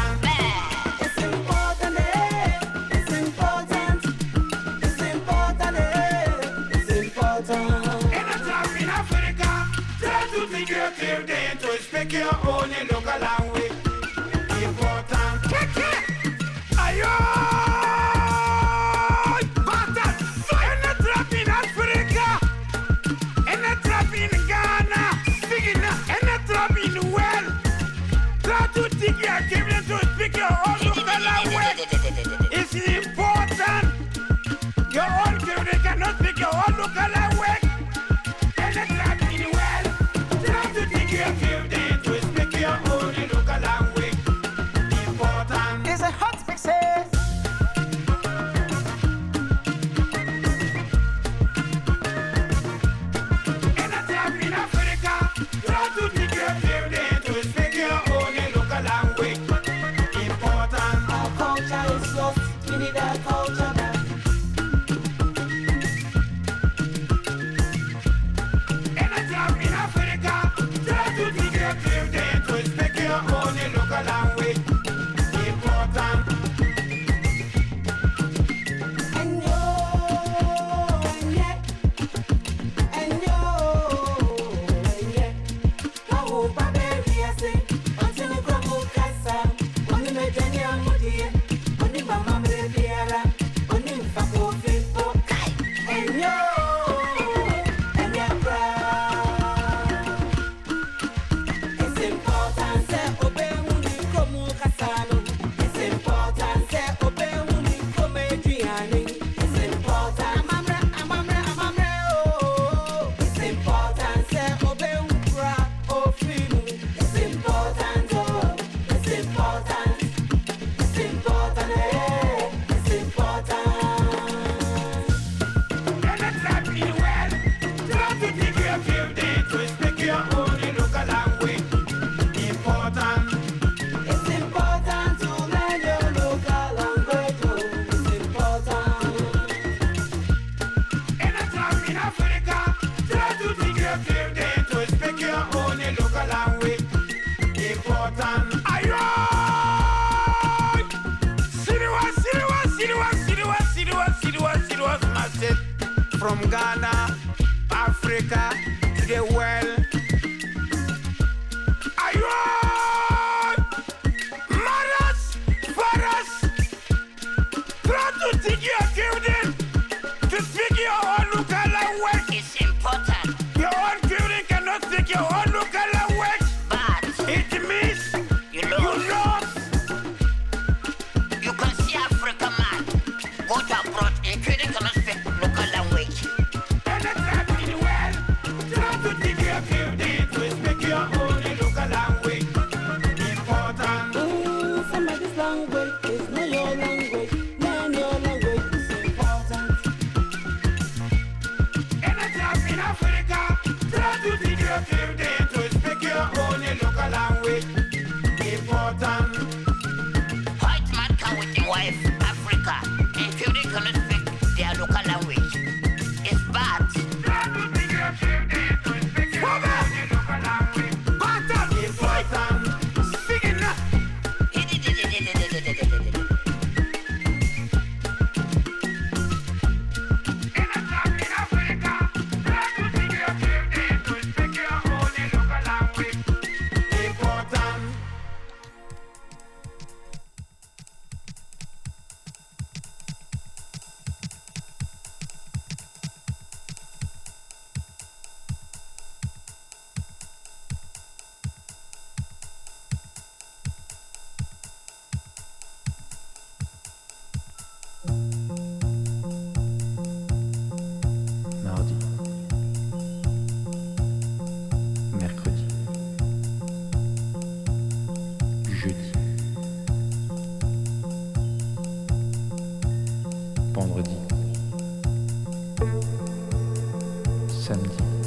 Prozent. 277.70 278.19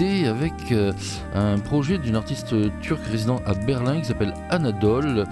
Avec 0.00 0.52
euh, 0.70 0.92
un 1.34 1.58
projet 1.58 1.98
d'une 1.98 2.14
artiste 2.14 2.54
turque 2.80 3.04
résidant 3.10 3.40
à 3.44 3.54
Berlin 3.54 3.98
qui 3.98 4.06
s'appelle 4.06 4.32
Anadol. 4.48 5.26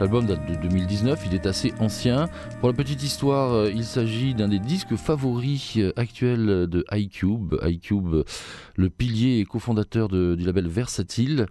L'album 0.00 0.24
date 0.24 0.46
de 0.46 0.54
2019, 0.54 1.24
il 1.26 1.34
est 1.34 1.44
assez 1.44 1.74
ancien. 1.78 2.30
Pour 2.60 2.70
la 2.70 2.74
petite 2.74 3.02
histoire, 3.02 3.52
euh, 3.52 3.70
il 3.70 3.84
s'agit 3.84 4.32
d'un 4.32 4.48
des 4.48 4.58
disques 4.58 4.96
favoris 4.96 5.76
euh, 5.76 5.92
actuels 5.94 6.66
de 6.66 6.86
iCube. 6.90 7.56
iCube, 7.62 8.24
le 8.76 8.88
pilier 8.88 9.40
et 9.40 9.44
cofondateur 9.44 10.08
du 10.08 10.42
label 10.42 10.68
Versatile. 10.68 11.44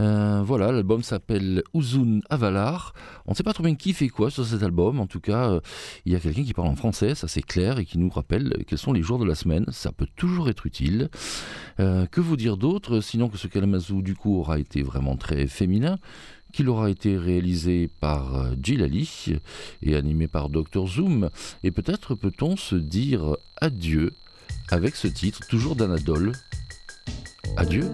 Euh, 0.00 0.42
voilà, 0.44 0.70
l'album 0.70 1.02
s'appelle 1.02 1.64
Uzun 1.74 2.20
Avalar. 2.30 2.92
On 3.26 3.32
ne 3.32 3.34
sait 3.36 3.42
pas 3.42 3.52
trop 3.52 3.64
bien 3.64 3.74
qui 3.74 3.92
fait 3.92 4.08
quoi 4.08 4.30
sur 4.30 4.46
cet 4.46 4.62
album. 4.62 5.00
En 5.00 5.08
tout 5.08 5.18
cas, 5.18 5.58
il 6.06 6.12
y 6.12 6.14
a 6.14 6.20
quelqu'un 6.20 6.44
qui 6.44 6.54
parle 6.54 6.68
en 6.68 6.76
français, 6.76 7.16
ça 7.16 7.26
c'est 7.26 7.42
clair, 7.42 7.80
et 7.80 7.84
qui 7.84 7.98
nous 7.98 8.10
rappelle 8.10 8.62
quels 8.68 8.78
sont 8.78 8.92
les 8.92 9.02
jours 9.02 9.18
de 9.18 9.24
la 9.24 9.34
semaine. 9.34 9.64
Ça 9.72 9.90
peut 9.90 10.06
toujours 10.14 10.48
être 10.48 10.66
utile. 10.66 11.08
Que 11.78 12.20
vous 12.20 12.36
dire 12.36 12.56
d'autre, 12.56 13.00
sinon 13.00 13.28
que 13.28 13.38
ce 13.38 13.48
Kalamazoo 13.48 14.02
du 14.02 14.14
coup 14.14 14.38
aura 14.38 14.60
été 14.60 14.82
vraiment 14.82 15.16
très 15.16 15.48
féminin 15.48 15.98
qu'il 16.52 16.68
aura 16.68 16.90
été 16.90 17.16
réalisé 17.16 17.88
par 18.00 18.36
euh, 18.36 18.54
Gilali 18.62 19.36
et 19.82 19.96
animé 19.96 20.28
par 20.28 20.48
Dr 20.48 20.86
Zoom. 20.86 21.30
Et 21.62 21.70
peut-être 21.70 22.14
peut-on 22.14 22.56
se 22.56 22.76
dire 22.76 23.36
adieu 23.60 24.12
avec 24.70 24.96
ce 24.96 25.08
titre, 25.08 25.40
toujours 25.48 25.76
d'Anadol. 25.76 26.32
Adieu, 27.56 27.90